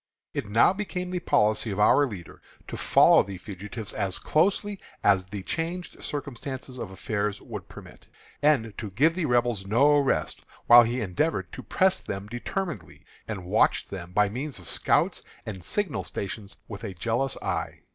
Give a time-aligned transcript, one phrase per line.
[0.33, 5.27] It now became the policy of our leader to follow the fugitives as closely as
[5.27, 8.07] the changed circumstances of affairs would permit,
[8.41, 13.45] and to give the Rebels no rest, while he endeavored to press them determinedly, and
[13.45, 17.81] watched them by means of scouts and signal stations with a jealous eye.